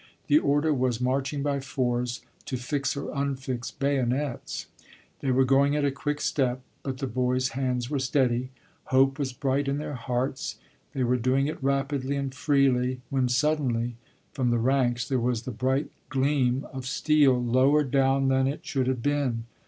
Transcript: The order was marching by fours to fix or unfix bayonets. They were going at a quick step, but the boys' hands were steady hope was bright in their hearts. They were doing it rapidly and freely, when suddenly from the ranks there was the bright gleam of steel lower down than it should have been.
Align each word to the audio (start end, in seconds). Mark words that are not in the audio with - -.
The 0.25 0.39
order 0.39 0.73
was 0.73 0.99
marching 0.99 1.43
by 1.43 1.59
fours 1.59 2.21
to 2.45 2.57
fix 2.57 2.97
or 2.97 3.13
unfix 3.13 3.69
bayonets. 3.71 4.65
They 5.19 5.29
were 5.29 5.45
going 5.45 5.75
at 5.75 5.85
a 5.85 5.91
quick 5.91 6.21
step, 6.21 6.61
but 6.81 6.97
the 6.97 7.05
boys' 7.05 7.49
hands 7.49 7.87
were 7.91 7.99
steady 7.99 8.49
hope 8.85 9.19
was 9.19 9.31
bright 9.31 9.67
in 9.67 9.77
their 9.77 9.93
hearts. 9.93 10.55
They 10.93 11.03
were 11.03 11.17
doing 11.17 11.45
it 11.45 11.61
rapidly 11.63 12.15
and 12.15 12.33
freely, 12.33 13.01
when 13.11 13.29
suddenly 13.29 13.95
from 14.31 14.49
the 14.49 14.57
ranks 14.57 15.07
there 15.07 15.19
was 15.19 15.43
the 15.43 15.51
bright 15.51 15.91
gleam 16.09 16.65
of 16.73 16.87
steel 16.87 17.39
lower 17.39 17.83
down 17.83 18.27
than 18.27 18.47
it 18.47 18.65
should 18.65 18.87
have 18.87 19.03
been. 19.03 19.43